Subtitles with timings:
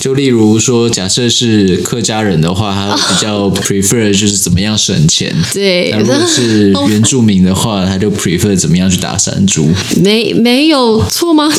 [0.00, 5.34] 就例如说，假设是客家人的话，他比较 prefer 就是怎么样省钱。
[5.52, 9.68] 对，那如果是 原住民的话，他就 prefer 怎么样去打山猪。
[10.02, 11.48] 没没有错吗？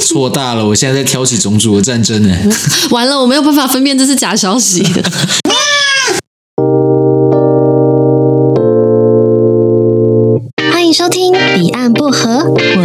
[0.00, 0.66] 错大了！
[0.66, 2.36] 我现在在挑起种族的战争呢。
[2.90, 4.82] 完了，我没有办法分辨这是假消息。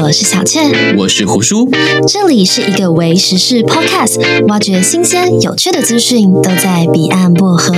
[0.08, 1.70] 我是小倩，我是胡叔，
[2.08, 7.74] 这里是一个为时事 podcast，挖掘新鲜有趣的资讯，都在彼岸薄荷。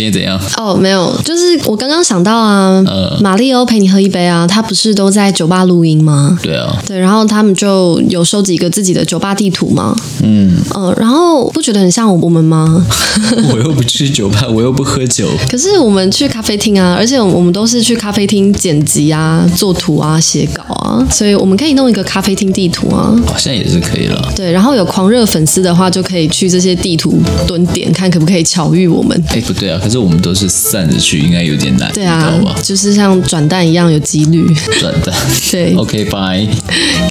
[0.00, 0.40] 今天怎样？
[0.56, 6.38] 哦，没有，就是我刚刚想到啊，呃，马里欧陪你喝一杯啊，他不是都在酒吧录音吗？
[6.42, 12.82] 对啊，对，然后他们就有收集一个自己的酒吧地图嘛，嗯，呃，然后不觉得很像我们吗？
[13.52, 24.32] 我又不去酒吧，我又不喝酒， 可是我们去咖啡厅啊，而且我们都是去咖啡厅剪辑啊、做图啊、写稿啊，所以我们可以弄一个咖啡厅地图啊，好像也是可以了。
[24.34, 29.22] 对，然后有狂热粉丝的话，就可以去这些地图蹲点，看可不可以巧遇我们。
[29.28, 29.78] 哎，不对啊。
[29.82, 31.90] 可是我们都是散着去，应该有点难。
[31.92, 34.46] 对啊，就是像转蛋一样有几率。
[34.78, 35.14] 转蛋。
[35.50, 35.74] 对。
[35.76, 36.48] OK，bye。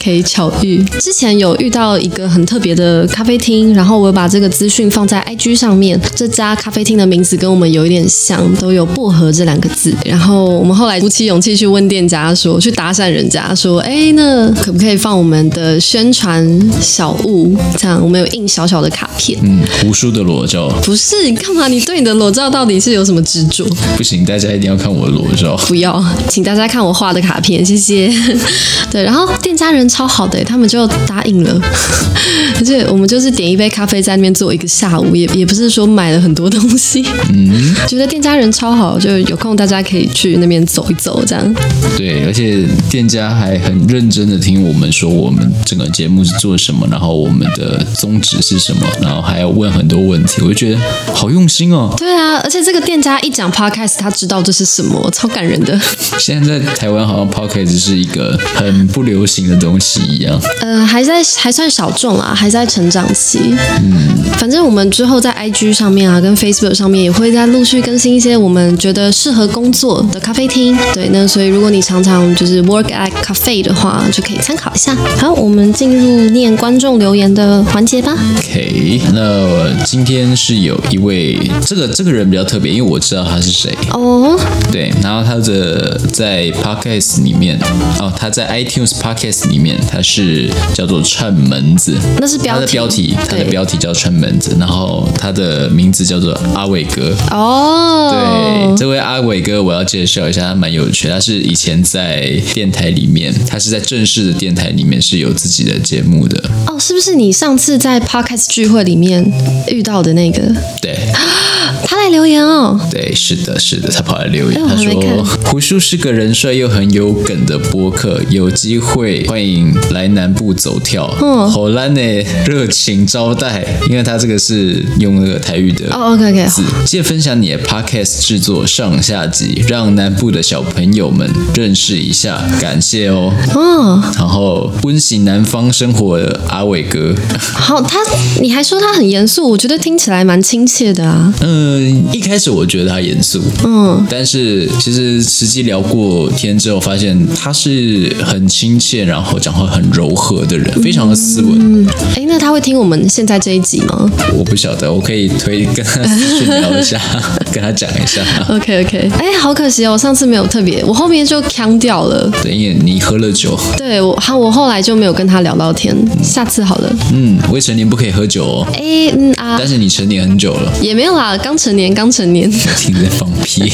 [0.01, 0.83] 可以巧遇。
[0.99, 5.99] 之前有遇到一个很特别的咖啡厅，然后我把这个资讯放在 IG 上面。
[6.15, 9.93] 这家咖啡厅的名字跟我们有一点像，都有薄荷这两个字。
[10.05, 17.55] 然后我们后来鼓起勇气去问店家说，去搭讪人家说，哎，那可不可以放我们的宣传小物？
[17.77, 19.39] 这样我们有印小小的卡片。
[19.43, 20.69] 嗯，胡叔的裸照。
[20.83, 21.67] 不是，你干嘛？
[21.67, 23.65] 你对你的裸照到底是有什么执着？
[23.97, 25.57] 不行，大家一定要看我的裸照。
[25.67, 28.09] 不要，请大家看我画的卡片，谢谢。
[28.91, 31.59] 对，然后店家人超好的，他们就答应了。
[32.57, 37.05] 而且我们就是点一杯咖啡在那边坐一个下午，也也不是说买了很多东西。
[37.33, 41.55] 嗯，觉得店家人超好，就有空大家可以去那边走一走，这样。
[41.97, 50.79] 对，而且店家还很认真的听我们说我们整个节目是做什么，然后我们的宗旨是什么，然后还要问很多问题，我就觉得
[51.13, 51.93] 好用心哦。
[51.97, 52.99] 对啊，而且这个店。
[52.99, 55.79] 家一讲 podcast，他知道这是什么，超感人的。
[56.17, 60.37] 现在在台湾好像 podcast 是一个很不流行的东西一样。
[60.59, 63.39] 呃，还在还算小众啊，还在成长期。
[63.81, 70.77] 嗯，反正我们之后在 IG 上面啊，跟 Facebook 上面也会在陆续更新一些我们觉得适合工作的咖啡厅。
[70.93, 74.93] 对，那所以如果你常常就是 work at cafe 的话，就可以参考一下。
[75.17, 78.13] 好，我们进入念观众留言的环节吧。
[78.39, 82.97] OK，那今天是有一位这个这个人比较特别，因为我。
[82.99, 84.41] 知道他是谁哦，oh.
[84.71, 87.57] 对，然后他的在 Podcast 里面
[87.99, 98.11] 哦，他在 iTunes Podcast 里面，他是叫做串门子，那是标题，他的标题，他的标题叫串门子，然后他的名字叫做阿伟哥哦，oh.
[98.11, 106.37] 对，这位阿伟哥我要介绍一下，他蛮有趣，他是以前在电台里面，他是在正式的电台里面是有自己的节目的
[106.67, 109.25] 哦，oh, 是不是你上次在 Podcast 聚会里面
[109.67, 110.41] 遇到的那个？
[110.79, 110.95] 对，
[111.85, 112.79] 他来留言哦。
[112.91, 122.01] 对，是的，是的，他跑来留言，他说胡叔是个人帅又很有梗的播客，有机会欢迎来南部走跳，嗯好烂呢，
[122.45, 126.47] 热情招待，因为他这个是用那个台语的，哦，OK OK，
[126.85, 137.99] 记得分享你的 Podcast 制作上下集，让南部的小朋友们认识一下，感谢哦，嗯，然后温习南方生活的阿伟哥，好，他
[138.41, 142.89] 你还说他很严肃，我觉得听起来蛮亲切的啊，嗯，一开始我觉得。
[142.89, 151.51] 他严肃，嗯，但是其实实际聊过天之后，发现他是很亲切，然后讲话很柔和的人，非常的斯文。
[151.59, 154.11] 嗯，哎，那他会听我们现在这一集吗？
[154.35, 156.99] 我不晓得，我可以推跟他去聊一下，
[157.53, 158.23] 跟他讲一下。
[158.49, 162.27] OK OK，哎，好可惜哦，我上次没有特别，我后面就腔掉了。
[162.41, 163.55] 对，因为你喝了酒。
[163.77, 166.91] 对，我好，我后来就没有跟他聊到天，下次好了。
[167.13, 168.67] 嗯，未成年不可以喝酒哦。
[168.73, 170.73] 哎，嗯啊，但是你成年很久了。
[170.81, 172.49] 也没有啦，刚成年，刚成年。
[172.79, 173.71] 听在放屁，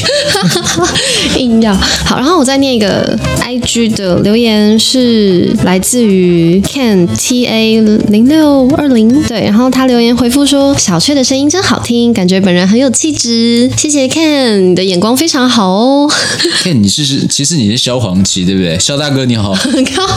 [1.38, 2.16] 硬要好。
[2.16, 9.22] 然后我再念一个 IG 的留言，是来自于 Ken T A 零六二零。
[9.24, 16.10] 对，然后他留言回复说：“小雀的声音真好听，感觉本人很有气质。”谢谢 Ken，你的眼光非常好哦。
[16.64, 18.78] Ken，你是是，其实你是萧煌奇对不对？
[18.78, 19.56] 萧大哥你好，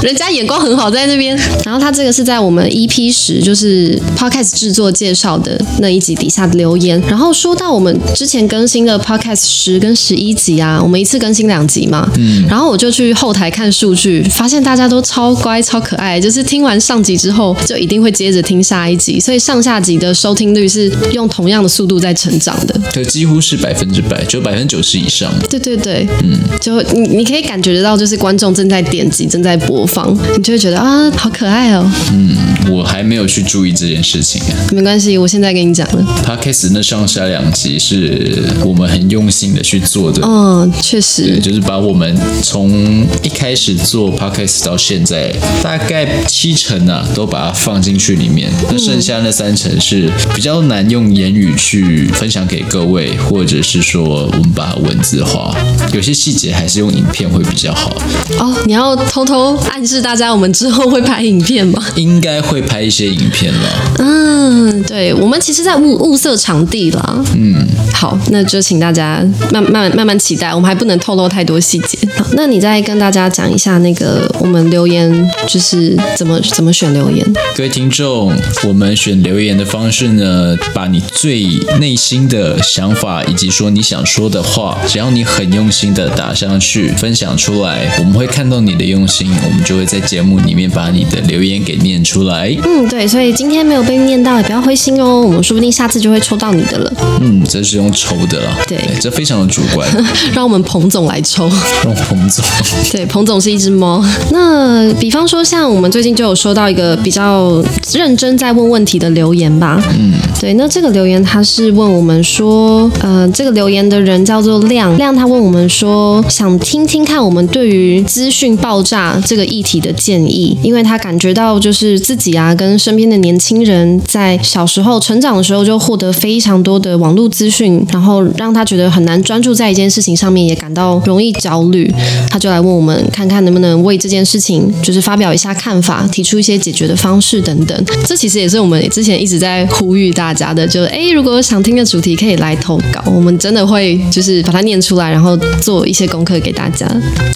[0.03, 1.37] 人家眼光很好在那边。
[1.65, 7.01] 然后他这个是在我们 EP 十，就是 Podcast 制作介绍的那一集底下的留言。
[7.07, 7.88] 然后说到我们。
[7.89, 25.31] 们之前更新的 Podcast 十跟十一集啊，我们一次更新两集嘛，嗯，然后我就去后台看数据，发现大家都超乖、超可爱，就是听完上集之后，就一定会接着听下一集，所以上下集的收听率是用同样的速度在成长的，就几乎是百分之百，就百分之九十以上。
[25.49, 31.89] 对对对，嗯，就你你可以感觉得到，就是观众正在点击、正在播放，你就会觉得啊，好可爱哦。
[32.13, 32.35] 嗯，
[32.69, 36.23] 我还没有去注意这件事情啊，没关系，我现在跟你讲了。
[36.25, 45.33] Podcast 那上下两集是我们很用心的去做的，嗯，确实，就是把我们从一开始做 Podcast 到现在，
[45.63, 55.55] 大概七成啊，都把它放进去里面，那剩下那三成是比较难用言语去分享给各位，或者是说我们把它文字化，
[55.93, 57.95] 有些细节还是用影片会比较好。
[58.39, 61.81] 哦，你要偷偷暗示大家，我们之后会拍影片吗？
[61.95, 63.95] 应该会拍一些影片了。
[63.99, 67.23] 嗯，对，我们其实在物物色场地啦。
[67.35, 71.97] 嗯，好，那就请大家慢慢慢慢期待，我们还不能透露太多细节。
[72.17, 77.25] 好，那你再跟大家讲一下那个我们留言就是怎么怎么选留言。
[77.55, 78.33] 各位听众，
[78.67, 81.45] 我们选留言的方式呢，把你最
[81.79, 92.55] 内心的想法以及说你想说的话，只要你很用心的打上去，分享出来，我们会看到你的用心，我们就会在节目里面把你的留言给念出来。
[92.63, 96.93] 嗯，对，所以今天没有被念到，也不要灰心哦，我们说不定下次就会抽到你的了。
[97.21, 98.55] 嗯，这是用抽的了。
[98.67, 99.89] 对，对，这非常的主观。
[100.33, 101.49] 让我们彭总来抽。
[101.83, 102.45] 让彭总。
[102.91, 104.03] 对，彭总是一只猫。
[104.31, 107.63] 那比方说，像我们最近就有收到一个比较
[107.93, 109.81] 认真在问问题的留言吧。
[109.97, 131.89] 嗯，对，那这个留言他是问我们说，呃，这个留言的人叫做亮亮，他问我们说，想听听看我们对于资讯爆炸这个议题的建议，因为他感觉到就是自己啊，跟身边的年轻人在小时候成长的时候就获得非常多的网络资讯，然后让他觉得很难专注在一件事情上面，也感到容易焦虑。
[132.29, 137.85] 他就来问我们，看看能不能为这件事情就是发表一下看法，提出一些解决的方式等等。
[138.05, 146.85] 这其实也是我们之前一直在呼吁大家的，就诶，如果想听的主题可以来投稿，我们真的会就是把它念出来，然后做一些功课给大家。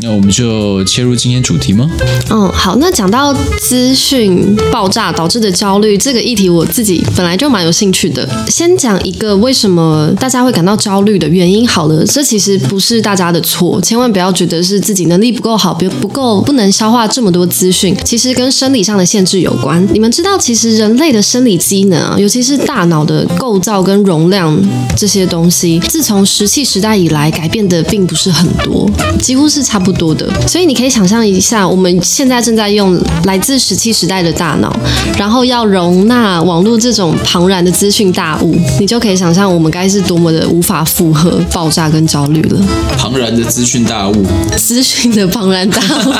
[0.01, 1.89] 那我们就切入今天主题吗？
[2.29, 2.75] 嗯，好。
[2.81, 8.27] 那讲到资讯爆炸导致的焦虑这个议题，我自己本来就蛮有兴趣的。
[8.49, 19.85] 先讲一个为什么大家会感到焦虑的原因好了，这其实不是大家的错，千万不要觉得是自己能力不够好，不不够不能消化这么多资讯，其实跟生理上的限制有关。
[19.93, 24.57] 你们知道，其实人类的生理机能啊，尤其是大脑的构造跟容量
[24.95, 28.89] 这些东西，自从石器时代以来改变的并不是很多，
[29.19, 30.29] 几乎是差不多的。
[30.47, 34.75] 所以你可以想象一下，我们现在正在用来自石器时代的大脑，
[35.17, 42.61] 然后要容纳网络这种庞然的资讯大物，你就可以想象我们该是多么的无法负荷、爆炸跟焦虑了。
[42.97, 44.25] 庞然的资讯大物，
[44.57, 46.13] 资讯的庞然大物。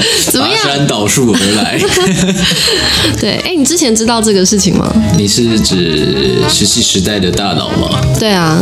[0.30, 0.56] 怎么样？
[0.62, 1.78] 爬山倒树而来。
[3.20, 4.92] 对，哎，你之前知道这个事情吗？
[5.16, 8.00] 你是指石器时代的大脑吗？
[8.18, 8.58] 对啊，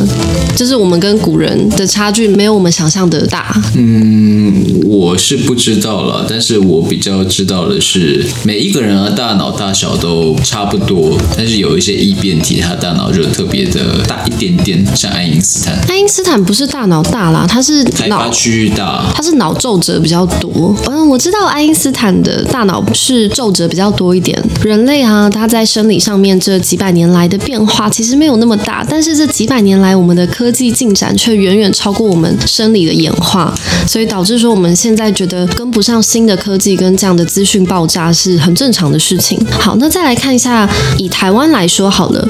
[0.56, 3.54] 就是我们跟古人的差距没有我们想象的大。
[3.76, 15.78] 嗯，我是不知道了，但是我比较知道的是，每一个人的大脑大小都差不多，但是有一些异变体，他大脑就特别的大一点点，像爱因斯坦。
[15.88, 20.74] 爱因斯坦不是大脑大啦，他是开发区域大，他是脑皱褶比较多。
[20.86, 24.42] 嗯，我知道爱因斯坦的大脑是皱褶比较多一点。
[24.64, 33.54] 人类啊，他在生理上面这几百年来的变化其实没有那么大，但是这几百年来我们的科技进展却远远超过我们生理的演化，
[33.86, 39.38] 所以导致说我们现在觉得跟不上新的科技跟这样的资讯爆炸是很正常的事情。
[39.50, 40.66] 好，那再来看一下，
[40.96, 42.26] 以台湾来说好了，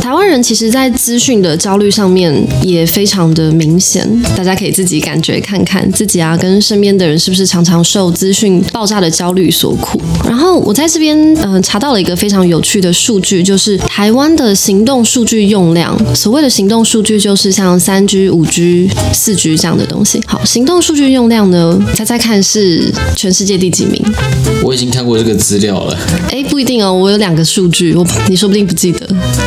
[0.00, 4.04] 台湾人其实在资讯的焦虑上面也非常的明显，
[4.36, 10.00] 大家可以自己感觉看看自己啊，跟身边的人是不是常常受 资讯爆炸的焦虑所苦。
[10.24, 15.98] 然后我在这边嗯、呃、查到了一个非常有趣的数据，就是台湾的行动数据用量。
[16.14, 20.22] 所谓的行动数据就是像三 G、五 G、四 G 这样的东西。
[20.24, 24.00] 好，行动数据用量呢，猜猜看是全世界第几名？
[24.62, 25.98] 我已经看过这个资料了。
[26.30, 29.04] 哎，不一定哦，我有两个数据，我你说不定不记得。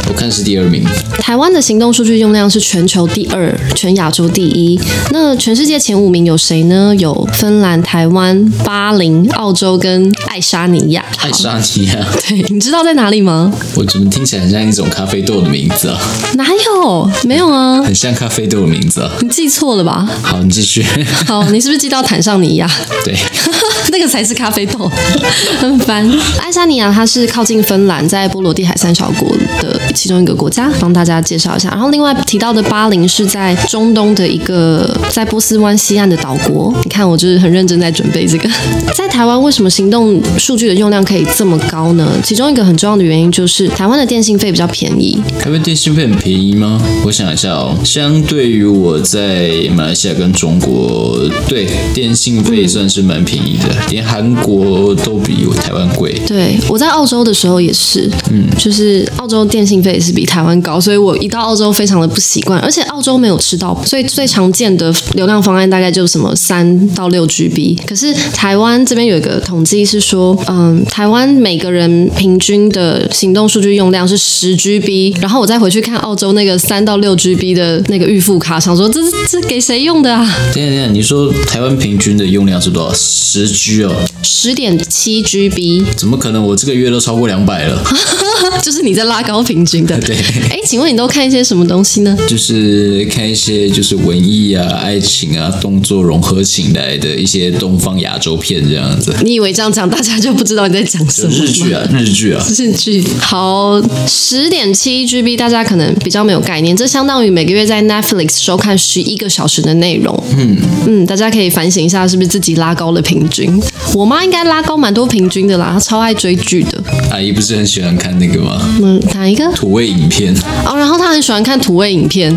[0.10, 0.84] 我看是第二名。
[1.20, 4.78] 台湾的行动数据用量是全球第二，全亚洲第一。
[5.12, 6.94] 那全世界前五名有谁呢？
[7.00, 11.06] 有芬兰、台湾、巴林、澳洲跟爱沙尼亚。
[11.20, 11.96] 爱沙尼亚，
[12.28, 13.54] 对，你知道在哪里吗？
[13.76, 15.98] 我怎么听起来很像一种咖啡豆的名字啊？
[16.34, 17.10] 哪有？
[17.24, 17.82] 没有啊。
[17.84, 19.12] 很像咖啡豆的名字啊。
[19.22, 20.10] 你记错了吧？
[20.24, 20.84] 好，你继续。
[21.28, 22.70] 好，你是不是记到坦桑尼亚？
[23.06, 23.16] 对。
[23.92, 24.92] 那个才是咖啡豆，
[25.60, 26.10] 很烦。
[26.40, 29.30] 爱沙尼亚它是靠近芬兰，在波罗的海三小国
[29.62, 31.70] 的其中一个国家，帮大家介绍一下。
[31.70, 36.74] 然后另外提到的巴林是在中东的一个在波斯湾西岸的岛国。
[36.84, 38.50] 你看，我就是很认真在准备这个。
[38.94, 42.12] 在台湾为什么行动数据的用量可以这么高呢？
[42.24, 45.18] 其中一个很重要的原因就是台湾的电信费比较便宜。
[45.40, 46.82] 台湾电信费很便宜吗？
[47.06, 56.14] 我想一下哦，相对于我在马来西亚跟中国，对电信费算是蛮便宜的，嗯、连韩国都比我台湾贵。
[56.28, 67.78] 对，我在澳洲的时候也是，嗯，就是澳洲电信费也是比台湾高，所以我一到澳洲非常的不习惯，而且澳洲没有吃到，所以最常见的流量方案大概就是什么三到六 GB。
[67.86, 80.20] 可是台湾这边有一个统计是说，嗯，台湾每个人平均的行动数据用量是十 GB，然后我再回去看澳洲那个三到六 GB 的那个预付卡，想说这是这给谁用的啊？
[80.54, 82.94] 等一下等一下，你说台湾平均的用量是多少？
[82.94, 85.84] 十 G 哦，十点七 GB。
[85.96, 86.44] 怎么可能？
[86.46, 87.84] 我这个月都超过两百了。
[88.62, 90.00] 就是你在拉高平均的。
[90.02, 90.16] 对。
[90.50, 92.18] 哎，请问你都看一些什么东西呢？
[92.28, 99.14] 就是看一些就是文艺啊、爱情啊、动作融合起来的一些东方亚洲片这样子。
[99.24, 101.34] 你以为这样讲大家就不知道你在讲什么？
[101.36, 102.46] 日剧啊，日剧啊。
[102.50, 103.04] 日剧。
[103.20, 110.24] 好，十点七 GB，大家可能比较没有概念，这相当于每个月在 Netflix 收看十一个小时的内容。
[110.38, 113.62] 嗯嗯，大家可以反省一下，是不是自己拉高了平均？
[113.94, 116.84] 我妈应该拉高蛮多平均的啦，她超爱追剧的。
[117.12, 118.62] 阿姨不是很喜欢看那个吗？
[118.82, 119.52] 嗯，哪一个？
[119.54, 120.34] 土味影片。
[120.66, 122.36] 哦，然后她很喜欢看土味影片。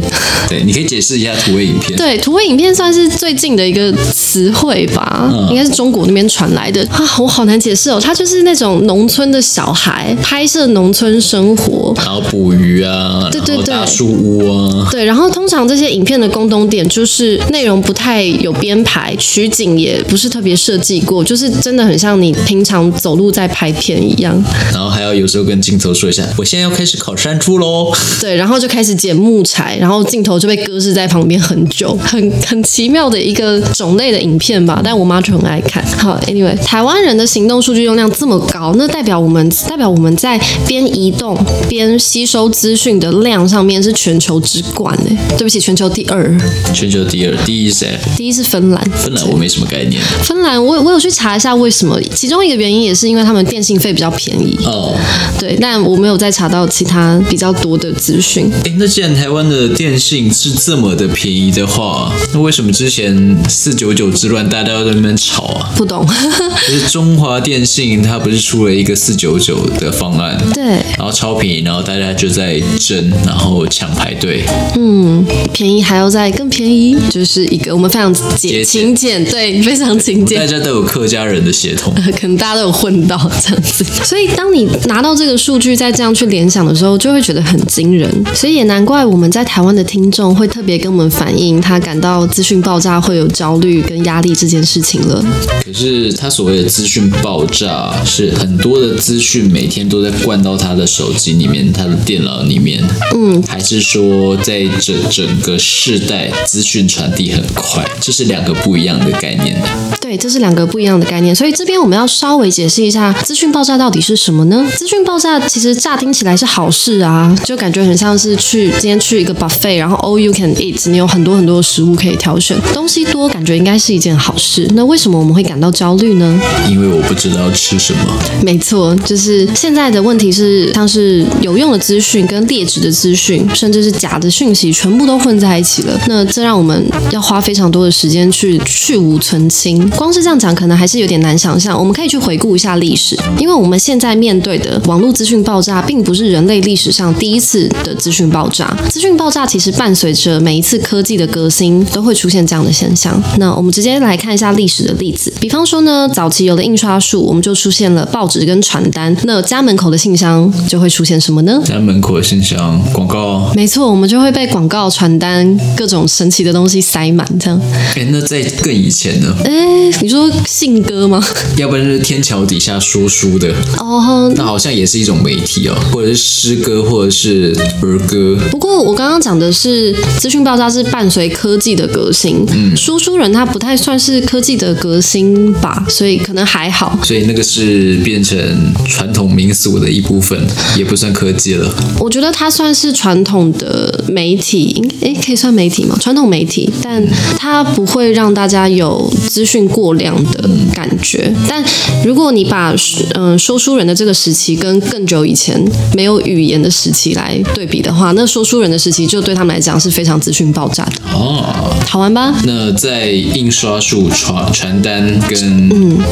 [0.49, 1.97] 对，你可以解释一下土味影片。
[1.97, 8.01] 对，土味影片算是最近的一个词汇吧，嗯、应该是中国那边传来的啊，我好难解释哦。
[8.01, 15.05] 他就是那种农村的小孩拍摄农村生活，然后捕鱼啊，对对对，大树屋啊，对。
[15.05, 24.43] 然后通常这些影片的共同点就是内容不太有编排，取景也不是特别设计过，就是真的很像你平常走路在拍片一样。
[24.73, 27.93] 然后还要有时候跟镜头说一下，我现在要开始烤山猪喽。
[28.21, 34.81] 对，然后就开始捡木材，然后镜头就被搁置在旁边很久，很很奇妙的一个种类的影片吧。
[34.83, 35.78] 但我妈就很爱看。
[35.97, 41.37] 好，Anyway，台湾人的行动数据用量这么高，那代表我们代表我们在边移动
[41.69, 45.17] 边吸收资讯的量上面是全球之冠哎。
[45.37, 46.39] 对不起，全球第二。
[46.75, 47.99] 全球第二，第一是谁？
[48.17, 48.91] 第一是芬兰。
[48.91, 50.03] 芬兰我没什么概念。
[50.23, 54.59] 芬兰我我有去查一下为什么，其中一个原因也是因为他们电信费比较便宜。
[54.65, 54.97] 哦。
[55.39, 58.51] 对，但我没有再查到其他比较多的资讯。
[58.65, 65.68] 哎，那既然台湾的电信是这么的便宜的话，那为什么之前四九九之乱大家都在那边吵啊？
[65.77, 66.07] 不懂。
[66.69, 70.37] 就是中华电信它不是出了一个四九九的方案？
[70.55, 70.65] 对。
[70.97, 74.45] 然后超便宜，然后大家就在争，然后抢排队。
[74.77, 80.39] 嗯，便宜还要再更便宜，就是一个我们非常简勤俭，对，非常勤俭。
[80.39, 83.85] 大家都有客家人的血统， 可能大家都有混到这样子。
[84.05, 88.09] 所以当你拿到这个数据，再这样去联想的时候，就会觉得很惊人。
[88.35, 95.25] 所以也难怪我们在台湾的听众会特别跟我们反映，他感到资讯爆炸会有焦虑跟压力这件事情了。
[95.65, 102.83] 可是他所谓的资讯爆炸，是很多的资讯每天都在灌到他的手机里面、他的电脑里面，
[103.15, 107.85] 嗯，还是说在整整个世代资讯传递很快？
[108.01, 109.61] 这是两个不一样的概念。
[110.01, 111.35] 对，这是两个不一样的概念。
[111.35, 114.67] 所以这边我们要稍微解释一下，资讯爆炸到底是什么呢？
[114.75, 124.67] 资讯爆炸其实乍听起来是好事啊，就感觉很像是去今天去一个 buffet，然后 all you can eat，你有很多很多的食物可以挑选，东西多，感觉应该是一件好事。
[124.75, 126.41] 那为什么我们会感到焦虑呢？
[126.69, 128.01] 因为我不知道吃什么。
[128.43, 135.97] 没错，就是现在的问题是，像是有用的资讯跟劣质的资讯，甚至是假的讯息，全部都混在一起了。
[136.09, 139.89] 那这让我们要花非常多的时间去去无存清。
[139.91, 141.79] 光是这样讲，可能还是有点难想象。
[141.79, 148.77] 我们可以去回顾一下历史，因为我们现在面对的网络资讯爆炸，并不是人类历史上第一次的资讯爆炸。
[148.91, 153.23] 资讯爆炸其实伴随着每一次科技的革新，都会出现这样的现象。
[153.39, 155.28] 那我们直接来看一下历史的例子。
[155.41, 159.17] 比方说呢，早期有了印刷术，我们就出现了报纸跟传单。
[159.25, 161.61] 那家门口的信箱就会出现什么呢？
[161.65, 163.53] 家门口的信箱广告。
[163.55, 167.61] 没错，我们就会被广告、传单各种神奇的东西塞满，这样。
[167.97, 169.35] 哎，那在更以前呢？
[169.45, 171.23] 哎，你说信鸽吗？
[171.57, 178.39] 要不然就是天桥底下说书的哦，那好像也是一种媒体哦，或者是诗歌，或者是儿歌。
[178.51, 185.18] 不过我刚刚讲的是资讯爆炸是伴随科技的革新，嗯，说书人他不太算是科技的革新
[185.61, 186.99] 吧，所以可能还好。
[187.05, 188.39] 所以那个是变成
[188.87, 190.39] 传统民俗的一部分，
[190.77, 191.73] 也不算科技了。
[192.01, 195.97] 我觉得它算是传统的媒体，诶，可以算媒体吗？
[196.01, 197.07] 传统媒体，但
[197.37, 199.69] 它不会让大家有资讯。
[199.69, 201.33] 过量的感觉。
[201.49, 201.63] 但
[202.05, 202.75] 如果你把
[203.15, 205.63] 嗯、呃、说书人的这个时期跟更久以前
[205.95, 212.35] 没有语言的时期来对比的话，那说书人的时期就对他们来讲是非常资讯爆炸的哦，好玩吧？
[212.45, 215.69] 那在印刷术传传单跟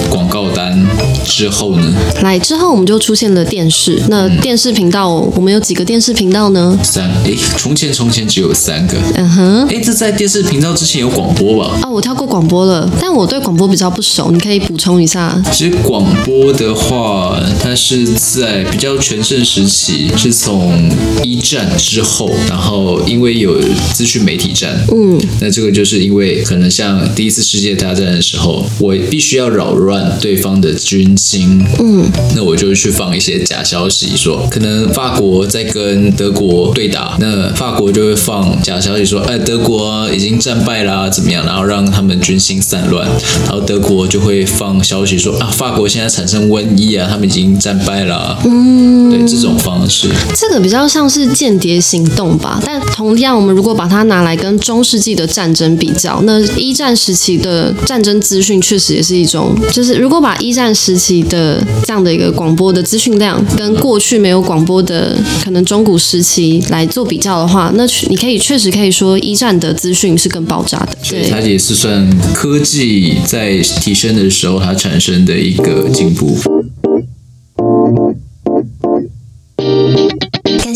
[0.09, 0.79] 广告单
[1.25, 1.95] 之后呢？
[2.17, 4.01] 嗯、来之后我们就出现了电视。
[4.09, 6.79] 那电视频道，我们有几个电视频道呢？
[6.83, 7.11] 三。
[7.25, 8.97] 诶，从前从前只有三个。
[9.15, 9.67] 嗯哼。
[9.69, 11.79] 诶，这在电视频道之前有广播吧？
[11.83, 15.41] 啊，我跳过广播了，但我对广播比较不熟，你可以补充一下。
[15.53, 20.91] 其实广播的话，它是在比较全盛时期，是从
[21.23, 23.61] 一战之后，然后因为有
[23.93, 32.05] 资讯媒体战，嗯，那这个就是因为可能像第一次世界大战的时候，我必须要扰乱对方的军心，嗯，
[32.37, 43.09] 那我就去放一些假消息，说可能法国在跟德国对打，那法国就会放假消息说，哎，德国已经战败啦，怎么样，然后让他们军心散乱，
[43.45, 70.97] 然后德国就会放消息说啊，法国现在产生瘟疫啊，他们已经战败啦，嗯，对，这种方式，这个比较像是间谍行动吧，但同样，我们如果把它拿来跟中世纪的战争比较，那一战时期的战争资讯确实也是一种，就是如果把一战时期的这样的一个广播的资讯量跟过去没有广播的可能中古时期来做比较的话，那你可以确实可以说一战的资讯是更爆炸的。
[71.09, 76.37] 对，它也是算科技在提升的时候它产生的一个进步。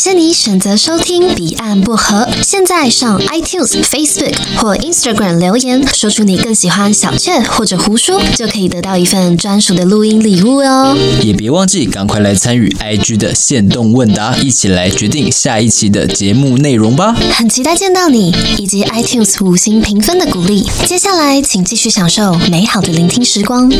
[0.00, 10.96] 谢你选择收听《彼岸薄荷》，现在上 iTunes、Facebook 或 Instagram 留言，说出你更喜欢小雀或者胡叔，就可以得到一份专属的录音礼物哦。
[11.22, 17.12] 也别忘记赶快来参与 IG 的限动问答，一起来决定下一期的节目内容吧。
[17.34, 20.66] 很期待见到你，以及 iTunes 五星评分的鼓励。
[20.86, 23.70] 接下来，请继续享受美好的聆听时光。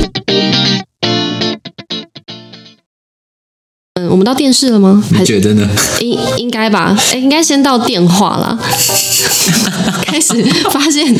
[4.11, 5.03] 我们到电视了吗？
[5.11, 5.69] 你觉得呢？
[6.01, 8.59] 应应该吧，哎，应该先到电话啦。
[10.05, 10.35] 开始
[10.71, 11.15] 发现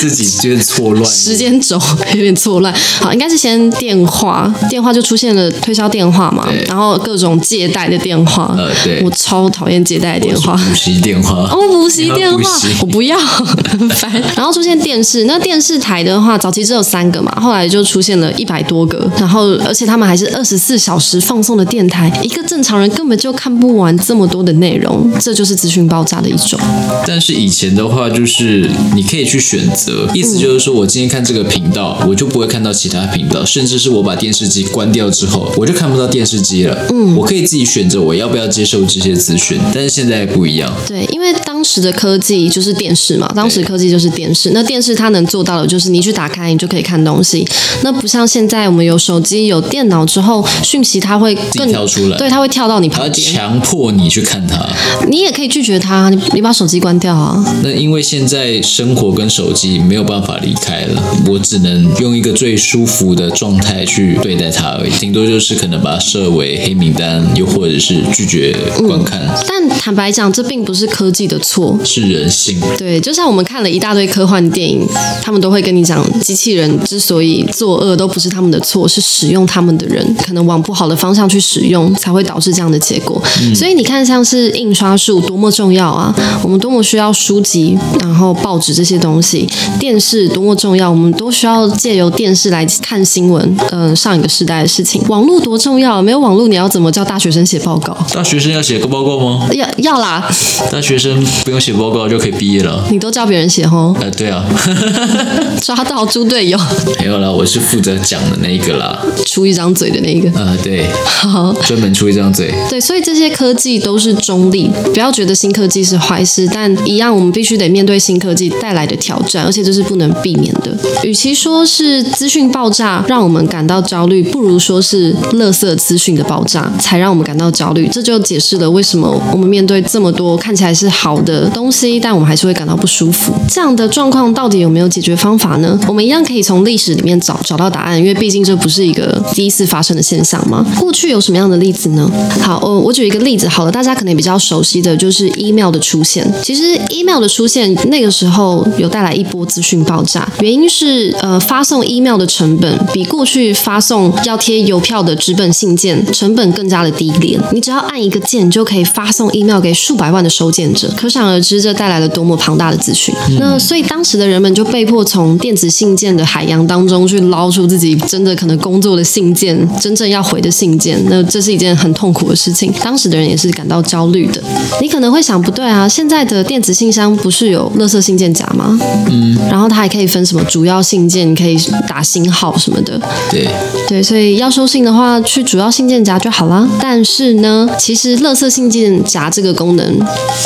[0.00, 1.80] 自己有点错乱，时间轴
[2.14, 2.74] 有点错乱。
[3.00, 8.52] 好，应该是先电话，电话就出现了推销电话嘛，然后各种借贷的电话。
[8.58, 10.54] 呃，对，我超讨厌借贷的电话。
[10.54, 11.48] 补习电话。
[11.50, 14.10] 哦，补习电话，我不要，很烦。
[14.34, 22.10] 然后出现电视，那电视台的话，早期只有三个嘛，后来就出现了一百多个，然后而且他们还是二十四小时放送的电台。
[22.22, 26.58] 一个正常人根本就看不完这么多的内容，这就是资讯爆炸的一种。
[27.06, 36.86] 但是以前的话，就是你可以去选择，意思就是说我今天看这个频道，我就不会看到其他频道，甚至是我把电视机关掉之后，我就看不到电视机了。
[36.90, 39.58] 嗯，我可以自己选择我要不要接受这些资讯。
[39.74, 44.50] 但是现在不一样，对，因为当时的科技就是电视嘛，当时科技就是电视。
[44.52, 47.46] 那电视它能做到的就是你去打开，你就可以看东西。
[47.82, 52.05] 那不像现在我们有手机、有电脑之后，讯息它会更跳出。
[52.16, 54.66] 对，他会跳到你旁边，强迫你去看他。
[55.08, 57.42] 你也可以拒绝他，你你把手机关掉啊。
[57.62, 64.90] 那因为现在生活跟手机没有办法离开了，我只能用一个最舒服的状态去对待它而已。
[64.98, 69.20] 顶多就是可能把它设为黑名单，又或者是拒绝观看。
[69.20, 72.60] 嗯，但坦白讲，这并不是科技的错，是人性。
[72.78, 74.86] 对，就像我们看了一大堆科幻电影，
[75.22, 81.92] 他们都会跟你讲，机器人之所以作恶，都不是他们的错，是使用他们的人可能往不好的方向去使用。
[81.96, 86.14] 才会导致这样的结果，嗯、所以你看，像是印刷术多么重要啊！
[86.42, 93.56] 我们多么需要书籍，然后报纸这些东西，电视多么重要，我们都需要借由电视来看新闻。
[93.70, 97.96] 嗯、呃，上一个时代的事情，网络多重要，没有网络，你要怎么叫大学生写报告？
[98.12, 99.48] 大学生要写个报告吗？
[99.52, 100.28] 要要啦！
[100.70, 102.86] 大学生不用写报告就可以毕业了。
[102.90, 103.96] 你都叫别人写哦？
[104.00, 104.44] 呃，对啊，
[105.62, 106.58] 抓到猪队友。
[107.00, 110.30] 没有啦，我是负责讲的那一个啦，出一张嘴的那一个。
[110.38, 111.85] 呃，对，好，专门。
[111.92, 120.76] 出一张嘴，对，所以这些科技都是中立，不要觉得新科技是坏事，但一样，我们必须得面对新科技带来的挑战，而且这是不能避免的。
[121.02, 127.88] 与其说是资讯爆炸让我们感到焦虑，不如说是垃圾资讯的爆炸才让我们感到焦虑。
[127.92, 133.32] 这就解释了为什么我们面对这么多看起来是好的东西，但我们还是会感到不舒服。
[133.48, 135.78] 这样的状况到底有没有解决方法呢？
[135.86, 140.64] 我们一样可以从历史里面找找到答案，因为毕竟这不是一个第一次发生的现象嘛。
[140.78, 141.86] 过去有什么样的例子？
[141.90, 142.10] 呢？
[142.42, 146.26] 好，我我举一个例子好了，大家可能比较熟悉的就是 email 的出现。
[146.42, 163.14] 其实 email 的出现那个时候有带来一波资讯爆炸，原因是呃发送 email 的成本比过去发送要贴邮票的纸本信件成本更加的低廉，你只要按一个键就可以发送 email 给数百万的收件者，可想而知这带来了多么庞大的资讯。
[163.30, 171.00] 嗯、那所以当时的人们就被迫从电子信件的海洋当中去捞出自己真的可能工作的信件，真正要回的信件。
[171.08, 174.42] 那这是一件很痛苦的事情，当时的人也是感到焦虑的。
[174.80, 178.78] 你可能会想，不对啊，现在的电子信箱不是有垃圾信件夹吗？
[179.10, 181.56] 嗯，然后它还可以分什么主要信件，可以
[181.88, 183.00] 打星号什么的。
[183.30, 183.48] 对
[183.88, 186.68] 对，所以要收信的话，去主要信件夹就好了。
[186.80, 189.98] 但是呢，其实垃圾信件夹这个功能，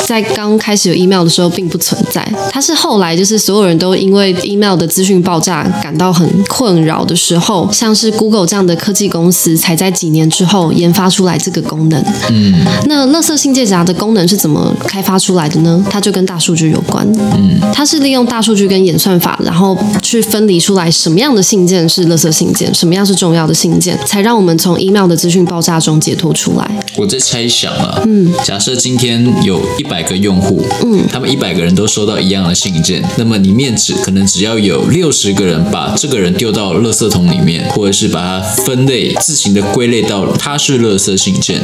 [0.07, 12.01] 在刚开始有 email 的时候并不存在，它是后来就是所有人都因为 email 的资讯爆炸感到很困扰的时候，像是 Google 这样的科技公司才在几年之后研发出来这个功能。
[12.29, 12.53] 嗯，
[12.87, 15.83] 那垃圾信件夹的功能是怎么开发出来的呢？
[15.89, 17.07] 它就跟大数据有关。
[17.17, 26.71] 嗯，它是利用大数据跟演算法，然后去分离出来什么样的信件是垃圾信件，什么样是重要的信件，才让我们从 email 的资讯爆炸中解脱出来。
[26.97, 41.61] 我在猜想啊，嗯，假设今天有一百个用户，嗯，他们一百个人都收到一样的信件，那么里面只可能只要有六十个人把这个人丢到垃圾桶里面，或者是把它分类自行的归类到他是垃圾信件，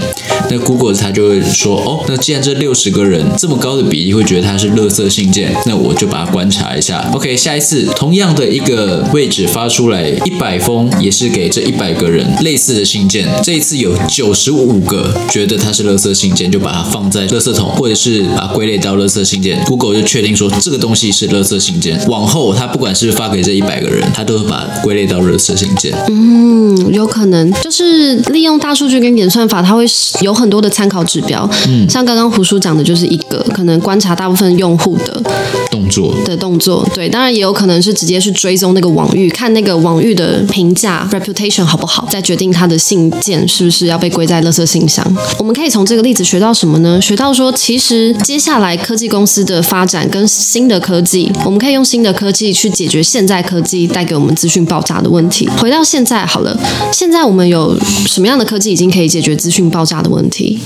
[0.50, 7.10] 那 Google 它就会说，哦，那既然这六十个人这么高的比例会觉得它是垃圾信件，那我就把它观察一下。
[7.14, 22.00] OK，下一次同样的一个位置发出来一百封，也是给这一百个人类似的信件，这一次有九十五个觉得它是垃圾信件，就把它放在垃圾桶，或者是把它归类到垃圾信件，Google 就确定说这个东西是垃圾信件。
[22.08, 25.94] 往后它不管是发给这一百个人，它都会把它归类到垃圾信件。
[26.10, 29.86] 嗯，有可能就是利用大数据跟演算法，它会
[30.22, 31.50] 有很多的参考指标。
[31.68, 35.22] 嗯，像刚刚胡叔讲的，就是一个可能观察大部分用户的
[35.70, 36.88] 动作的动作。
[36.94, 45.06] 对，当然也有可能是直接去追踪那个网域，看那个网域的评价 reputation 好不好，再决定他的信件是不是要被归在垃圾信箱。
[45.40, 47.00] 我们可以从这个例子学到什么呢？
[47.02, 55.48] 学到说，其实接下来科技公司的发展跟新的科技，我们可以用新的科技去解决现在科技带给我们资讯爆炸的问题。
[55.58, 56.58] 回到现在好了，
[56.92, 60.60] 现在我们有什么样的科技已经可以解决资讯爆炸的问题？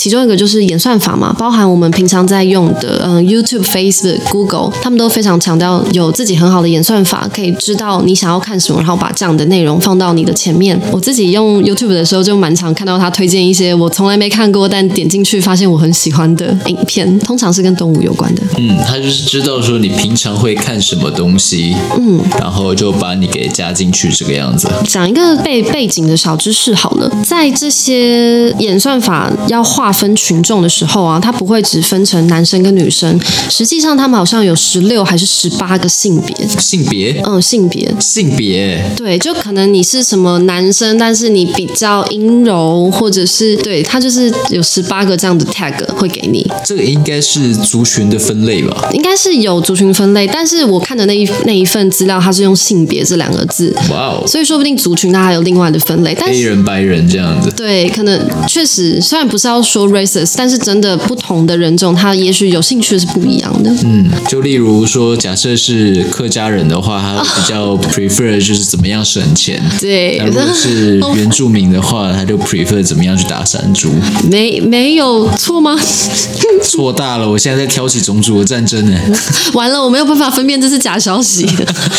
[0.00, 10.80] 其中一个就是演算法嘛，包含我们平常在用的，嗯，YouTube、Facebook、Google，他们都非常强调有自己很好的演算法，可以知道你想要看什么，然后把这样的内容放到你的前面。
[10.90, 18.42] 我自己用 YouTube 的时候，就蛮常看到他推荐一些我从来没看过，但点进去发现我很喜欢的影片，通常是跟动物有关的。
[18.56, 24.66] 嗯，他就是知道说你平常会看什么东西，嗯，然后就把你给加进去这个样子。
[24.88, 29.89] 讲一个背背景的小知识好了，在这些演算法要画。
[29.92, 36.48] 分群众的时候啊，他不会只分成男生跟女生，实际上他们好像有十六还是十八个性别。
[36.58, 37.20] 性别？
[37.26, 37.92] 嗯，性别。
[37.98, 38.82] 性别。
[38.96, 46.46] 对，就可能你是什么男生，但是你比较阴柔，或者是对他就是有十八个这样的 tag 会给你。
[46.64, 48.88] 这个应该是族群的分类吧？
[48.92, 53.74] 应该是有族群分类，但是我看的那一那一份资料，它是用性别这两个字。
[53.90, 54.24] 哇哦！
[54.26, 56.16] 所以说不定族群它还有另外的分类。
[56.18, 57.50] 但黑人、白人这样子。
[57.56, 59.79] 对，可能确实，虽然不是要说。
[59.88, 63.70] racist，但是真的不同的人种，他也许有兴趣是不一样的。
[63.84, 69.62] 嗯，就例如说，假设是客家人的话，他 比较 prefer 就是怎么样省钱。
[69.80, 73.90] 对，如果是原住民的话，他就 prefer 怎么样去打山猪。
[74.30, 75.78] 没没有错吗？
[76.62, 77.28] 错大了！
[77.28, 78.98] 我现在在挑起种族的战争呢。
[79.54, 81.46] 完了，我没有办法分辨这是假消息。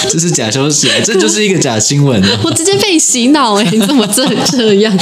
[0.10, 2.22] 这是假消息，这就是一个假新闻。
[2.44, 3.67] 我直接被洗脑哎！
[3.72, 4.96] 你怎么这这样？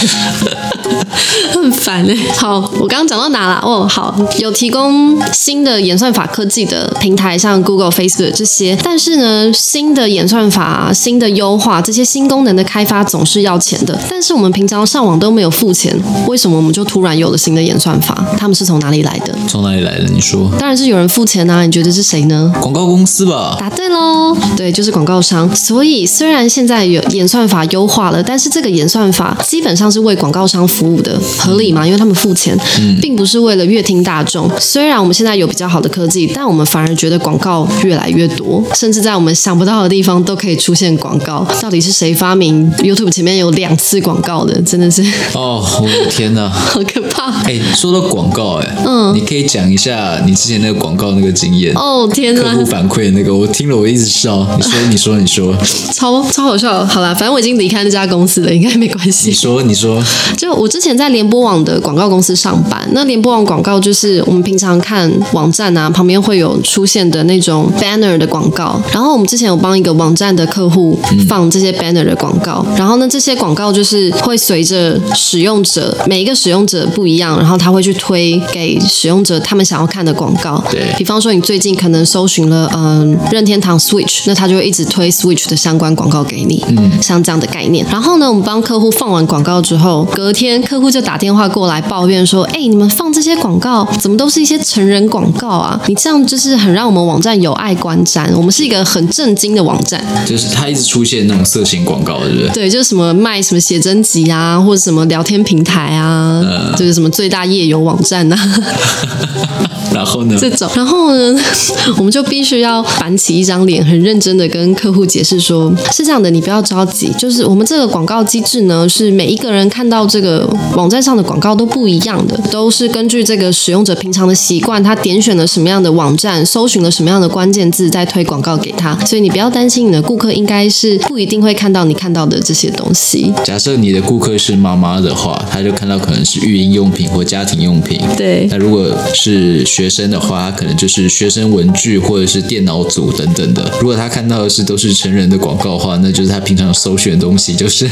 [1.53, 2.15] 很烦哎。
[2.35, 2.59] 好。
[2.79, 3.61] 我刚刚讲到哪了？
[3.63, 8.77] 哦，好，有提供新的演算法科技的平台，像 Google、Facebook 这些。
[8.83, 13.99] 但是呢，新的演算法、新的优化、这些新功能的开发总是要钱的。
[14.09, 15.93] 但是我们平常上网都没有付钱，
[16.27, 18.25] 为什么我们就突然有了新的演算法？
[18.37, 19.35] 他们是从哪里来的？
[19.47, 20.05] 从哪里来的？
[20.05, 20.49] 你说？
[20.57, 21.63] 当然是有人付钱啊！
[21.65, 22.51] 你觉得是谁呢？
[22.61, 23.57] 广告公司吧？
[23.59, 24.35] 答对喽！
[24.55, 25.53] 对，就是广告商。
[25.55, 31.85] 所以虽然现在有演算法优化了，但是这个演算法基本上是为广告商服务的，合理吗？
[31.85, 32.57] 因为他们付钱。
[32.79, 34.49] 嗯，并不是为了阅听大众。
[34.59, 41.45] 虽然我们现在有比较好的科技，但我们反而觉得广告越来越多，甚至在我们想不到的地方都可以出现广告。
[41.61, 44.59] 到底是谁发明 YouTube 前面有两次广告的？
[44.61, 47.31] 真的是哦，我的天哪， 好可怕！
[47.43, 54.47] 哎，说到广告，哎，嗯，你可以讲一下你之前那个广告那个经验哦，天哪，客户反馈那个，我听了我一直笑。
[54.57, 56.85] 你说，你说，你说，你说，超超好笑。
[56.85, 59.29] 好啦，反正我已经离开那家公司了，应该没关系。
[59.29, 60.01] 你说，你说，
[60.37, 68.79] 就我之前在联播网的广告公司上班，那联播网广告就是我们平常看网站啊，旁边会有出现的那种 banner 的广告。
[68.93, 80.63] 然后我们之前有帮一个网站的客户放这些 banner 的广告，然后呢，这些广告就是会随着使用者每一个使用者不一样，然后他会去推给使用者他们想要看的广告。
[80.69, 87.85] 对，比方说你最近可能搜寻了嗯任天堂 Switch，那他就会一直推 Switch 的相关广告给你，嗯，像这样的概念。
[87.89, 95.79] 然后呢，我们帮客户放完广告之后，隔天客户就打电话过来抱怨说：“哎，你们放这些广告怎么都是一些成人广告啊？
[95.87, 98.29] 你这样就是很让我们网站有碍观瞻。
[98.35, 102.49] 我们是一个很震惊的网站，就是它一直出现那种色情广告，对不对？
[102.49, 109.59] 对，就是什么卖什么写真集啊，或者什么聊天平台啊，呃、就是什么最大夜游网站呐啊。
[109.93, 110.37] 然后呢？
[110.39, 111.39] 这种，然后呢，
[111.97, 120.38] 我们就必须要板起一张脸，很认真的跟客户解释说：是这样的，你不要着急，就是我们这个广告机制呢，是每一个人看到这个
[120.75, 128.97] 网站上的广告都不一样的，都是根据这个使用者平常的习惯，他点选了什么样的网站，搜寻了什么样的关键字，再推广告给他。
[129.05, 133.33] 所以你不要担心，你的顾客应该是不一定会看到你看到的这些东西。
[133.43, 137.99] 假设你的顾客是妈妈的话，他就看到可能是育婴用品或家庭用品。
[138.17, 138.47] 对。
[138.51, 143.71] 那如果是学生的话，他可能就是学生文具或者是电脑组等等的。
[143.79, 147.89] 如果他看到的是都是成人的广告的话，那就是他平常搜寻的东西就是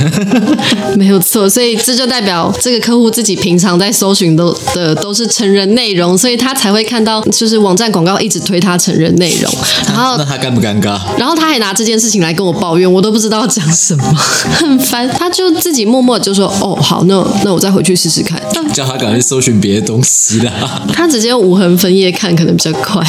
[0.95, 1.49] 没有错。
[1.49, 9.51] 所以这就代表这个客户自己平常在搜寻都的都是成人内容，所以他才会看到就是网站广告一直推他成人内容。
[9.87, 10.99] 然后那他尴不尴尬？
[11.17, 14.03] 然后他还拿这件事情来跟我抱怨，我都不知道讲什么，
[14.53, 15.07] 很烦。
[15.09, 18.41] 他就自己默默就说：“哦，好，那那我再回去试试看。”
[18.73, 20.51] 叫他赶快搜寻别的东西啦。
[20.93, 23.01] 他直接无痕分页看，可能比较快。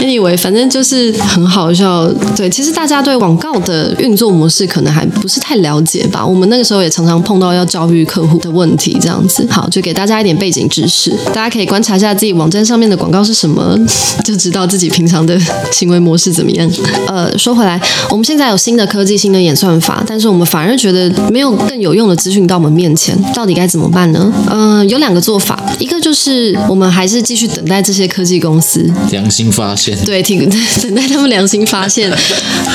[0.00, 2.06] Anyway，反正就是很好笑。
[2.36, 6.24] 对，其实大家对广告的运作模式可能还不是太了解吧。
[6.24, 9.46] 我们那个时候也常常碰到要教育客户的问题，这样子。
[9.50, 13.78] 好，就给大家一点背景知识，大家可以观察一下自己网站上面的广告是什么，
[14.24, 15.38] 就知道自己平常的
[15.72, 16.70] 行为模式怎么样。
[17.06, 24.32] 呃，说回来，我们现在有新的科技、新的演算法，但是我们反而觉得没有更有用的资讯到我们面前，到底该怎么办呢？
[24.50, 30.48] 嗯、呃，有两个做法，一个就是我们还是继续等待这些科技公司良心发现，对，挺
[30.82, 32.10] 等待他们良心发现，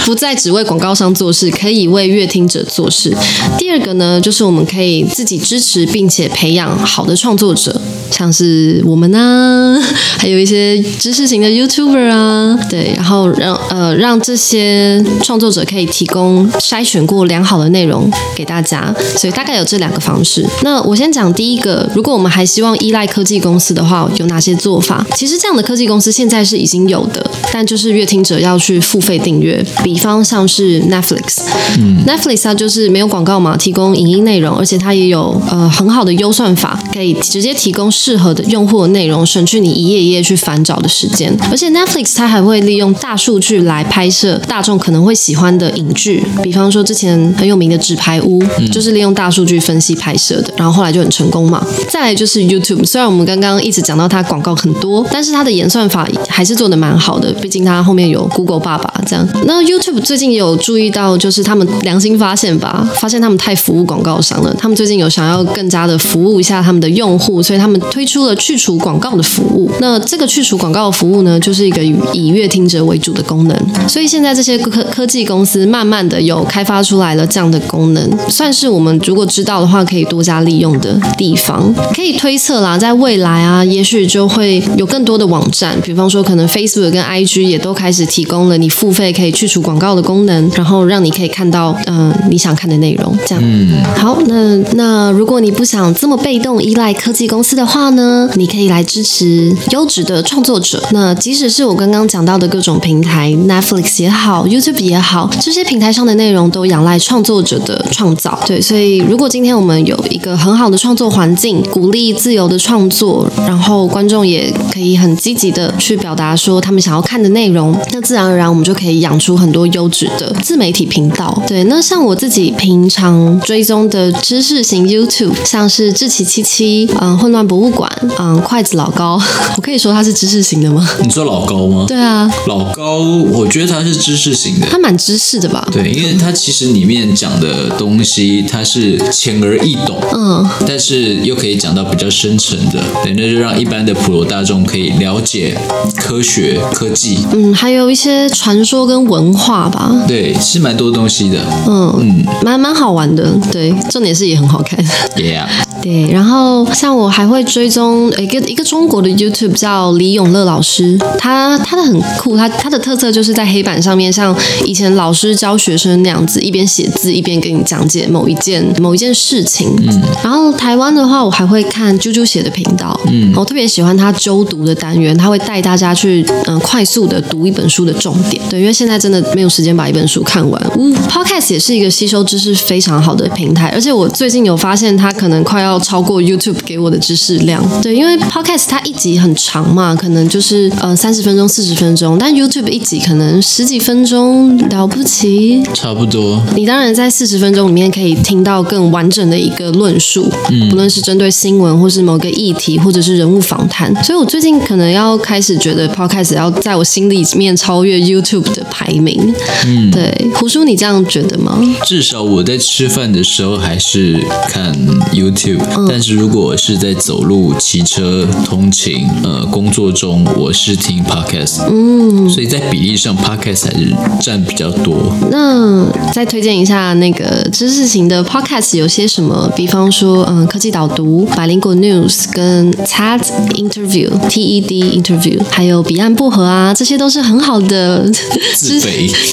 [0.05, 3.15] 不再只为广告商做事，可以为阅听者做事。
[3.57, 7.79] 第二个呢，就是我们可以自己支持并且培养好的创作者，
[8.11, 9.79] 像是我们啊，
[10.17, 18.93] 还有一些知识型的 YouTuber 啊，对，然后让呃让这些创作者可以提供筛选过良好的内容给大家。
[19.15, 20.45] 所以大概有这两个方式。
[20.63, 25.05] 那我先讲第一个，如果我们还希望依赖科技公司的话，有哪些做法？
[25.15, 29.65] 其实这样的科技公司现在是已经有的，但就是乐听者要去付费订阅。
[29.83, 31.41] 比方像是 Netflix，
[31.77, 41.35] 嗯，Netflix 它就是没有广告嘛，提供影音内容，而且它也有呃很好的优算法，可以直接提供适合的用户的内容，省去你一页一页去翻找的时间。
[41.49, 48.39] 而且 Netflix 它还会利用大数据来拍摄大众可能会喜欢的影剧，比方说之前很有名的《纸牌屋》，
[48.71, 51.65] 就是利用大数据分析拍摄的，然后后来就很成功嘛。
[51.89, 59.27] 再来就是 YouTube，虽然我们刚刚一直讲到它广告很多，但是它的演算法还是做得蛮好的，毕竟它后面有 Google 爸爸这样。
[59.45, 64.53] 那 YouTube 最近有注意到，就是他们良心发现吧，发现他们太服务广告商了。
[64.55, 69.69] 他们最近有想要更加的服务一下他们的用户，所以他们推出了去除广告的服务。
[69.81, 73.89] 那这个去除广告的服务呢，就是一个以乐听者为主的功能。
[73.89, 81.73] 所以现在这些科科技公司慢慢的有开发出来了这样的功能，算是我们如果知道的话，可以多加利用的地方。
[81.93, 93.13] 可以推测啦，在未来啊，也许就会有更多的网站，比方说可能 Facebook 跟 IG 也都开始提供了你付费可以去除广告的功能，然后让你可以看到嗯、呃、你想看的内容。
[93.27, 100.83] 这样，嗯，好，那那如果你不想这么被动依赖科技公司的话呢，你可以来支持优质的创作者。
[100.91, 108.39] 那即使是我刚刚讲到的各种平台，Netflix 也好，YouTube 也好，这些平台上的内容都仰赖创作者的创造。
[108.45, 121.41] 对，所以如果今天我们有一个很好的创作环境，鼓励自由的创作，然后观众也可以很积极的去表达说他们想要看的内容，那自然而然我们就可以养出很多优质的自媒体频道。
[121.47, 129.19] 对，那像我自己平常追踪的知识型 YouTube，像是志奇七七、嗯、呃，混乱博物馆，嗯，筷子老高，
[129.57, 130.87] 我可以说他是知识型的吗？
[131.01, 131.85] 你说老高吗？
[131.87, 132.99] 对啊，老高，
[133.31, 135.67] 我觉得他是知识型的，他蛮知识的吧？
[135.71, 145.57] 对，因为他其实里面讲的东西，他是浅而易懂，嗯，但是又可以讲到比较深层的，对，那就让一般的普罗大众可以了解
[145.97, 154.79] 科学、科技，嗯，还有一些传说跟文化吧，对，是蛮多东西的，嗯嗯，蛮蛮好玩的，对，重点是也很好看
[155.15, 155.45] ，Yeah。
[155.81, 169.73] 对，然后像我还会追踪一个一个中国的 YouTube 叫李永乐老师，他他的很酷，他他的特色就是在黑板上面像以前老师教学生那样子，一边写字一边给你讲解某一件某一件事情。
[169.77, 178.41] 嗯，然后台湾的话，我还会看啾啾写的频道，嗯，我特别喜欢他周读的单元，他会带大家去嗯、呃、快速的读一本书的重点。
[178.49, 180.71] 对，因为现在真的没有时间把一本书看完。
[180.77, 185.69] 嗯，Podcast 也是一个吸收知识非常好的平台，而且我最近有发现，它可能快要。
[185.69, 196.41] 要超过 YouTube 给我的知识量，对，因为 Podcast 它一集很长嘛，可能就是呃三十分钟、四十分钟，但 YouTube 一集可能十几分钟了不起，差不多。
[196.55, 203.93] 你当然在四十分钟里面可以听到更完整的一个论述，嗯，不论是针对新闻，或是某个议题，或者是人物访谈。
[204.03, 209.31] 所以我最近可能要开始觉得 Podcast 要在我心里面超越 YouTube 的排名，
[209.67, 210.11] 嗯，对。
[210.33, 211.61] 胡叔，你这样觉得吗？
[211.85, 214.18] 至少我在吃饭的时候还是
[214.49, 214.73] 看
[215.13, 215.59] YouTube。
[215.87, 225.13] 但是如果是在走路、骑车、通勤、呃工作中，我是听 podcast，嗯，所以在比例上 podcast 还是占比较多。
[225.31, 229.51] 那再推荐一下那个知识型的 podcast 有些什么？
[229.55, 233.21] 比方说，嗯，科技导读、百灵果 news 跟 TED
[233.55, 238.09] interview、TED interview，还有彼岸薄荷啊，这些都是很好的
[238.57, 238.79] 知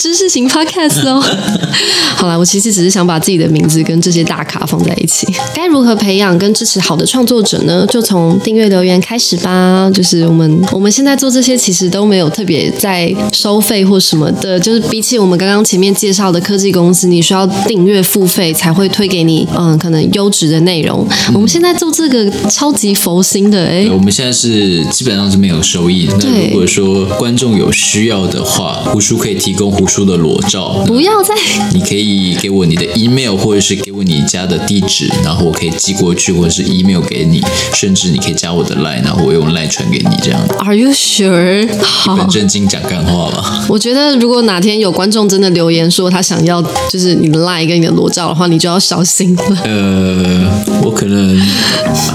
[0.01, 1.23] 知识型 podcast 哦。
[2.17, 6.37] 好啦，我其实只是想把自己的名字跟这些大咖放在一起，该如何培养？
[6.39, 9.91] 跟支持好的创作者呢，就从订阅留言开始吧。
[9.95, 14.61] 就是我们我们现在做这些，其实都没有特别在收费或什么的。
[14.61, 21.07] 就是比起我们刚刚前面介绍的科技公司，你需要订阅付费才会推给你，嗯，可能优质的内容。
[21.29, 26.09] 嗯、我们现在做这个超级佛心的，哎，我们现在是基本上是没有收益。
[26.21, 30.85] 那如果说观众有需要的话，胡叔可以提供胡叔的裸照。
[30.87, 31.35] 不要再，
[31.73, 36.17] 你可以给我你的 email，或者是给我你家的地址，然后我可以寄过。
[36.17, 40.41] 去或者是 email 给你，甚至你可以加我的 line，然后我用 line 传给你这样。
[40.61, 41.69] Are you sure？
[41.83, 43.67] 好，一本正经讲干话吧。
[43.69, 49.43] 我觉得如果哪天有观众真的留言说他想要就是你的 line 跟你的裸照的话，你就要小心了。
[49.65, 50.51] 呃，
[50.83, 51.39] 我可能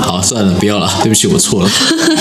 [0.01, 1.69] 好算了，不要了，对不起，我错了。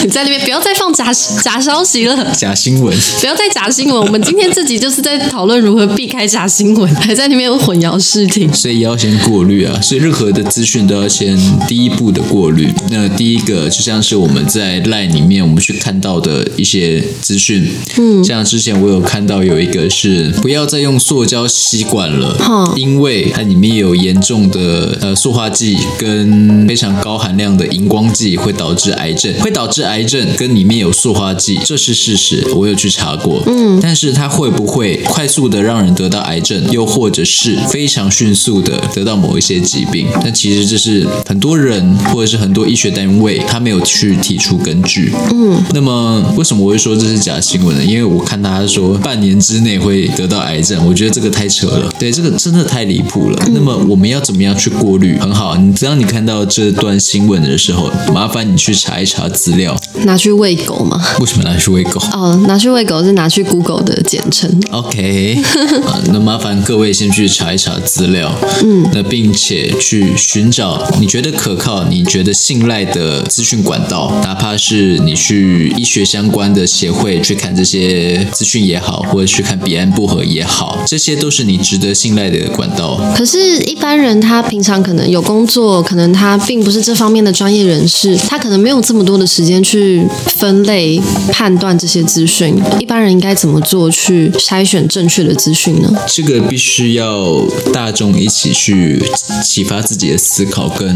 [0.03, 1.11] 你 在那边不要再放假
[1.43, 3.99] 假消息了，假新闻，不要再假新闻。
[3.99, 9.81] 我们今天这集就是在讨论如何避开假新闻，还在那边混淆视听，所以要先过滤啊。
[9.81, 11.31] 所以任何的资讯都要先。
[11.69, 40.09] 第一步的过滤，那第一个就像是我们在 LINE 里面我们去看到的一些资讯，嗯，像之前我有看到有一个是不要再用塑胶吸管了，嗯，因为它里面有严重的呃塑化剂跟非常高含量的荧光剂，会导致癌症，会导致癌症跟里面有塑化剂，这是事实，我有去查过，嗯，但是它会不会快速的让人得到癌症，又或者是非常迅速的得到某一些疾病？
[40.25, 41.61] 那其实这是很多。
[41.61, 45.13] 人或者是很多医学单位，他没有去提出根据。
[45.31, 47.85] 嗯，那么为什么我会说这是假新闻呢？
[47.85, 51.93] 因为我看他说半年之内会得到癌症，我觉得这个太扯了。
[51.99, 53.39] 对，这个真的太离谱了。
[53.47, 55.19] 嗯、那么我们要怎么样去过滤？
[55.19, 59.79] 很好，你当你看到这段新闻的时候，麻烦你去查一查资料。
[60.05, 60.99] 拿去喂狗吗？
[61.21, 62.01] 为什么拿去喂狗？
[62.13, 64.51] 哦，拿去喂狗是拿去 Google 的简称。
[64.71, 65.39] OK，
[65.87, 68.33] 啊，那麻烦各位先去查一查资料。
[68.65, 71.51] 嗯，那并且去寻找你觉得可。
[71.51, 83.01] 可靠，你觉得信赖的资讯管道，哪怕是你去医学相关的协会去看这些资讯也好，或者去看彼岸薄荷也好，这些都是你值得信赖的管道。
[83.17, 91.01] 可是，一般人他平常可能有工作，可能他并不是这方面的专业人士，他可能没有这么多的时间去分类
[91.33, 92.57] 判断这些资讯。
[92.79, 95.93] 一般人应该怎么做去筛选正确的资讯呢？
[96.07, 99.03] 这个必须要大众一起去
[99.43, 100.91] 启发自己的思考跟。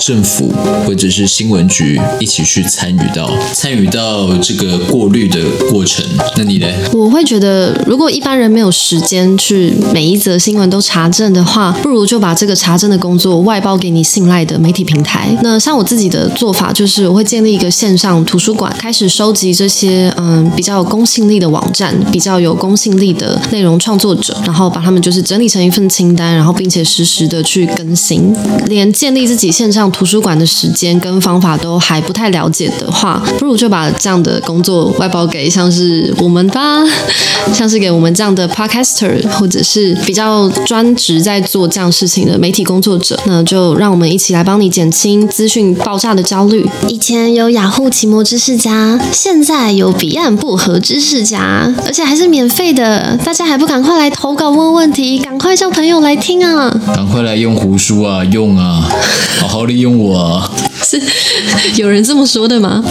[0.00, 0.52] 政府
[0.86, 5.38] 或者是新闻局一起去参与到参与到这个过滤的
[5.70, 6.04] 过程，
[6.36, 6.66] 那你呢？
[6.92, 15.28] 我会觉得，如果一般人没有时间去每一则新闻都查证的话，不如就把这个查证的工作外包给你信赖的媒体平台。
[15.42, 28.29] 那像我自己的做法，就是我会建立一个线上图书馆，开始收集这些嗯比较有公信力的网站，比较有公信力的内容创作者，然后把他们就是整理成一份份清单，然后并且实时的去更新。
[28.66, 36.82] 连建立自己线上图书馆的时间跟方法都还不太了解的话，不如就把这样的工作外包给像是我们吧，
[37.52, 46.68] 像是给我们这样的 podcaster，或者是比较专职在做这样事情的媒体工作者，那就让我们一起来帮你减轻资讯爆炸的焦虑。
[46.88, 56.70] 以前有雅虎奇摩知识家，现在有彼岸薄荷知识家，而且还是免费的，大家还不赶快来投稿问问题，赶快叫朋友来听啊！
[56.94, 58.88] 赶快来用胡书啊，用啊，
[59.40, 60.50] 好好利用我啊！
[60.82, 61.00] 是
[61.76, 62.82] 有人这么说的吗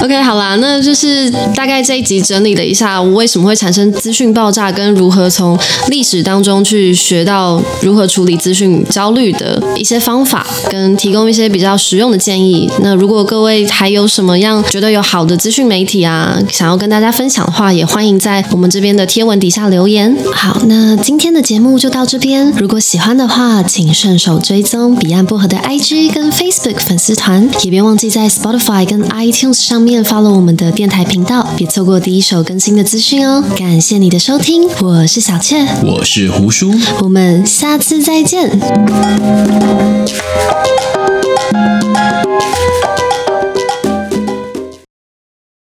[0.00, 5.58] ？OK，好啦，那就是大概这一集整理了一下，我为什么会产生资讯爆炸，跟如何从
[5.88, 12.70] 历史当中去学到如何处理资讯焦虑的一些方法，跟提供一些比较实用的建议。
[12.80, 20.16] 那如果各位还有什么样觉得有好的资讯媒体啊，想要跟大家分享的话，也欢迎在我们这边的贴文底下留言。
[20.32, 22.52] 好，那今天的节目就到这边。
[22.58, 33.42] 如果喜欢的话，请顺手追踪彼岸薄荷的 IG 跟 Facebook 粉丝团，也别忘记在 Spotify 跟 iTunes 上面 follow 我们的电台频道，别错过第一手更新的资讯哦。
[33.56, 38.58] 感谢你的收听，我是小雀，我是胡叔，我们下次再见。